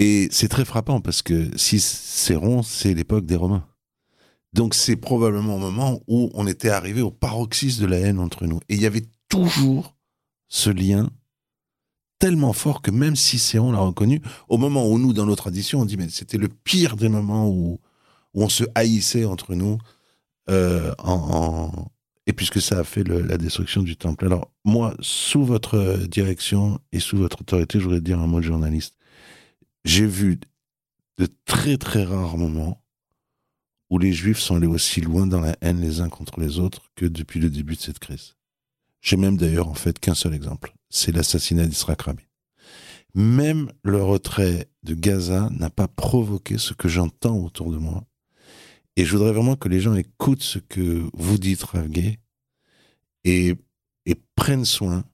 [0.00, 3.64] Et c'est très frappant parce que Cicéron, c'est l'époque des Romains.
[4.54, 8.46] Donc c'est probablement au moment où on était arrivé au paroxysme de la haine entre
[8.46, 8.58] nous.
[8.68, 9.94] Et il y avait toujours
[10.48, 11.10] ce lien
[12.18, 15.84] tellement fort que même Cicéron l'a reconnu, au moment où nous, dans nos traditions, on
[15.84, 17.78] dit mais c'était le pire des moments où,
[18.34, 19.78] où on se haïssait entre nous
[20.50, 21.70] euh, en,
[22.28, 24.26] et puisque ça a fait la destruction du temple.
[24.26, 28.44] Alors, moi, sous votre direction et sous votre autorité, je voudrais dire un mot de
[28.44, 28.96] journaliste.
[29.86, 30.38] J'ai vu
[31.16, 32.84] de très très rares moments
[33.88, 36.90] où les Juifs sont allés aussi loin dans la haine les uns contre les autres
[36.94, 38.36] que depuis le début de cette crise.
[39.00, 42.22] J'ai même d'ailleurs en fait qu'un seul exemple, c'est l'assassinat d'Israël Rabin.
[43.14, 48.04] Même le retrait de Gaza n'a pas provoqué ce que j'entends autour de moi
[48.98, 52.18] et je voudrais vraiment que les gens écoutent ce que vous dites, Ravgué,
[53.24, 53.54] et,
[54.34, 55.04] prennent soin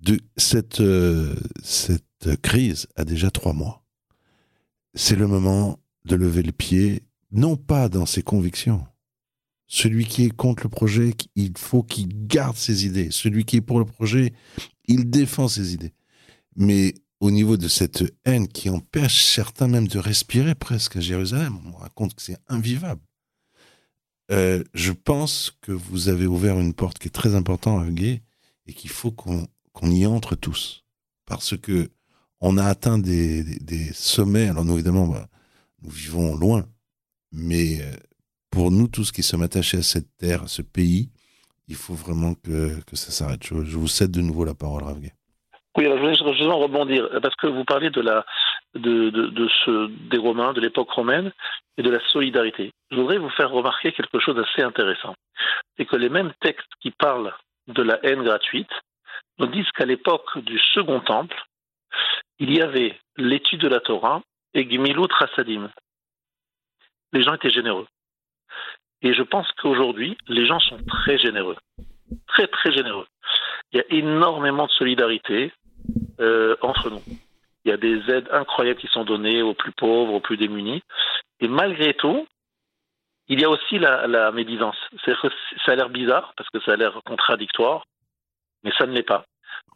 [0.00, 3.84] de cette, euh, cette crise a déjà trois mois.
[4.94, 8.84] C'est le moment de lever le pied, non pas dans ses convictions.
[9.68, 13.10] Celui qui est contre le projet, il faut qu'il garde ses idées.
[13.12, 14.32] Celui qui est pour le projet,
[14.86, 15.92] il défend ses idées.
[16.56, 21.58] Mais au niveau de cette haine qui empêche certains même de respirer presque à Jérusalem.
[21.64, 23.00] On me raconte que c'est invivable.
[24.32, 28.02] Euh, je pense que vous avez ouvert une porte qui est très importante à
[28.66, 30.84] et qu'il faut qu'on y entre tous.
[31.24, 31.90] Parce que
[32.40, 34.48] on a atteint des, sommets.
[34.48, 35.28] Alors nous, évidemment, bah,
[35.82, 36.68] nous vivons loin.
[37.32, 37.92] Mais euh,
[38.50, 41.10] pour nous tous qui sommes attachés à cette terre, à ce pays,
[41.68, 43.44] il faut vraiment que, ça s'arrête.
[43.44, 45.12] Je, je, vous cède de nouveau la parole, Ravgué.
[45.76, 48.24] Oui, alors je voulais justement rebondir, parce que vous parlez de la,
[48.74, 51.32] de, de, ce, des Romains, de l'époque romaine,
[51.76, 52.72] et de la solidarité.
[52.90, 55.14] Je voudrais vous faire remarquer quelque chose d'assez intéressant.
[55.76, 57.34] C'est que les mêmes textes qui parlent
[57.66, 58.70] de la haine gratuite
[59.38, 61.36] nous disent qu'à l'époque du Second Temple,
[62.38, 64.22] il y avait l'étude de la Torah
[64.54, 65.70] et Gmilut Rasadim.
[67.12, 67.86] Les gens étaient généreux.
[69.02, 71.56] Et je pense qu'aujourd'hui, les gens sont très généreux.
[72.28, 73.06] Très, très généreux.
[73.72, 75.52] Il y a énormément de solidarité,
[76.20, 77.02] euh, entre nous.
[77.64, 80.82] Il y a des aides incroyables qui sont données aux plus pauvres, aux plus démunis.
[81.40, 82.26] Et malgré tout,
[83.28, 84.76] il y a aussi la, la médisance.
[85.04, 85.12] Que
[85.64, 87.84] ça a l'air bizarre parce que ça a l'air contradictoire,
[88.62, 89.24] mais ça ne l'est pas.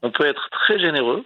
[0.02, 1.24] On peut être très généreux,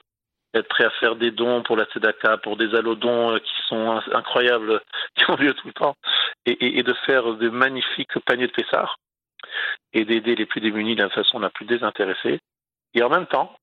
[0.55, 4.01] être prêt à faire des dons pour la Tzedaka, pour des allodons euh, qui sont
[4.13, 4.81] incroyables,
[5.17, 5.97] qui ont lieu tout le temps,
[6.47, 8.97] et, et, et de faire de magnifiques paniers de Pessard,
[9.93, 12.41] et d'aider les plus démunis de la façon la plus désintéressée,
[12.95, 13.55] et en même temps,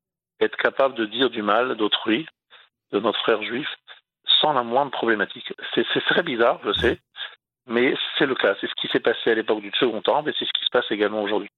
[0.42, 2.26] être capable de dire du mal d'autrui,
[2.92, 3.68] de notre frère juif,
[4.42, 5.54] sans la moindre problématique.
[5.76, 7.00] C'est très bizarre, je sais,
[7.68, 8.56] mais c'est le cas.
[8.60, 10.72] C'est ce qui s'est passé à l'époque du Second Temple et c'est ce qui se
[10.72, 11.50] passe également aujourd'hui.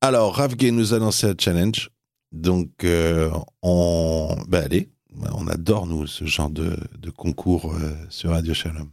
[0.00, 1.90] Alors, Rav nous a lancé un challenge.
[2.32, 3.30] Donc, euh,
[3.62, 4.34] on.
[4.48, 4.88] Ben, allez,
[5.34, 8.90] on adore, nous, ce genre de, de concours euh, sur Radio Shalom.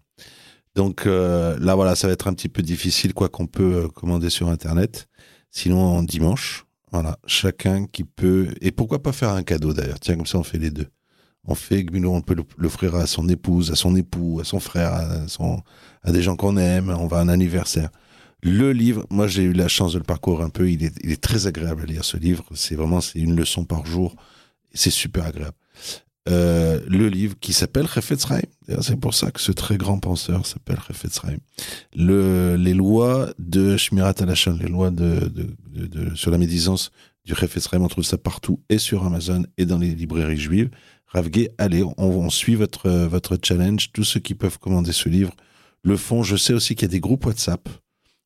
[0.75, 4.29] Donc, euh, là, voilà, ça va être un petit peu difficile, quoi qu'on peut commander
[4.29, 5.07] sur Internet.
[5.49, 8.49] Sinon, en dimanche, Voilà, chacun qui peut.
[8.61, 10.87] Et pourquoi pas faire un cadeau d'ailleurs Tiens, comme ça, on fait les deux.
[11.45, 14.93] On fait Gmilo, on peut l'offrir à son épouse, à son époux, à son frère,
[14.93, 15.61] à, son,
[16.03, 16.89] à des gens qu'on aime.
[16.89, 17.89] On va à un anniversaire.
[18.43, 20.69] Le livre, moi j'ai eu la chance de le parcourir un peu.
[20.69, 22.43] Il est, il est très agréable à lire ce livre.
[22.53, 24.15] C'est vraiment c'est une leçon par jour.
[24.73, 25.55] C'est super agréable.
[26.27, 28.25] Euh, le livre qui s'appelle Chefetz
[28.81, 31.21] C'est pour ça que ce très grand penseur s'appelle Chefetz
[31.95, 35.31] Le, les lois de Shmirat Alashon, les lois de,
[36.15, 36.91] sur la médisance
[37.25, 40.69] du Chefetz on trouve ça partout et sur Amazon et dans les librairies juives.
[41.07, 43.91] Ravgué, allez, on, on, suit votre, votre challenge.
[43.93, 45.33] Tous ceux qui peuvent commander ce livre
[45.83, 46.23] le font.
[46.23, 47.69] Je sais aussi qu'il y a des groupes WhatsApp.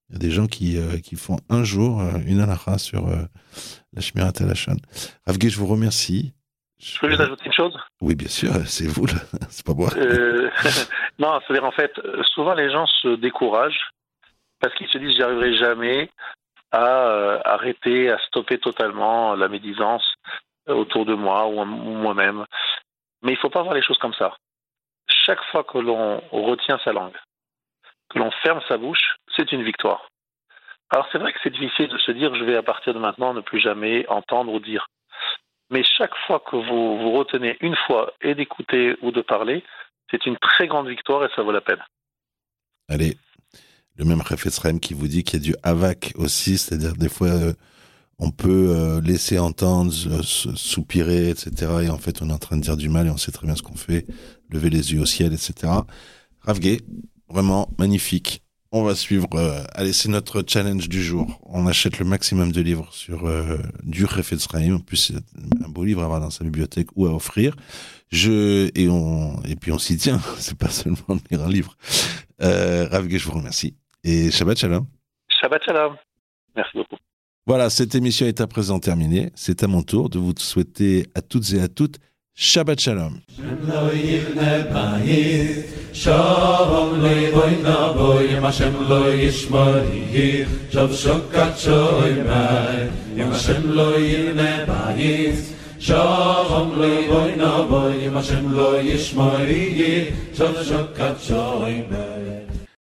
[0.10, 3.08] Il y a des gens qui, euh, qui font un jour euh, une halakha sur
[3.08, 4.78] la Shmirat Alashon.
[5.28, 6.34] Ravgué, je vous remercie.
[6.82, 7.78] Je peux juste ajouter une chose?
[8.02, 9.14] Oui, bien sûr, c'est vous, là.
[9.50, 9.90] c'est pas moi.
[9.98, 10.50] Euh,
[11.20, 11.94] non, c'est-à-dire, en fait,
[12.34, 13.92] souvent les gens se découragent
[14.60, 16.10] parce qu'ils se disent j'y arriverai jamais
[16.72, 20.14] à euh, arrêter, à stopper totalement la médisance
[20.68, 22.46] autour de moi ou, moi-même.
[23.22, 24.36] Mais il ne faut pas voir les choses comme ça.
[25.08, 27.18] Chaque fois que l'on retient sa langue,
[28.10, 30.08] que l'on ferme sa bouche, c'est une victoire.
[30.90, 33.34] Alors c'est vrai que c'est difficile de se dire je vais à partir de maintenant
[33.34, 34.88] ne plus jamais entendre ou dire.
[35.72, 39.64] Mais chaque fois que vous vous retenez une fois et d'écouter ou de parler,
[40.12, 41.82] c'est une très grande victoire et ça vaut la peine.
[42.90, 43.16] Allez,
[43.96, 47.30] le même Refesrem qui vous dit qu'il y a du avac aussi, c'est-à-dire des fois
[47.30, 47.54] euh,
[48.20, 51.72] on peut euh, laisser entendre, euh, soupirer, etc.
[51.84, 53.48] Et en fait on est en train de dire du mal et on sait très
[53.48, 54.06] bien ce qu'on fait,
[54.50, 55.72] lever les yeux au ciel, etc.
[56.42, 56.82] Ravgé,
[57.30, 59.28] vraiment magnifique on va suivre.
[59.36, 61.40] Euh, allez, c'est notre challenge du jour.
[61.46, 64.76] On achète le maximum de livres sur euh, du Refetzraïm.
[64.76, 67.56] En plus, c'est un beau livre à avoir dans sa bibliothèque ou à offrir.
[68.12, 70.20] Je et on et puis on s'y tient.
[70.38, 71.78] C'est pas seulement lire un livre.
[72.42, 74.86] Euh, Ravge, je vous remercie et Shabbat Shalom.
[75.42, 75.96] Shabbat Shalom.
[76.56, 76.98] Merci beaucoup.
[77.48, 79.32] Voilà, cette émission est à présent terminée.
[79.36, 81.98] C'est à mon tour de vous souhaiter à toutes et à toutes
[82.36, 83.20] Shabbat Shalom.
[85.94, 93.76] Shalom loy boy na boy yem shem loy yishmari shav shokat shoy mai yem shem
[93.76, 101.84] loy ne bayis Shalom loy boy na boy yem shem loy yishmari shav shokat shoy
[101.92, 102.11] mai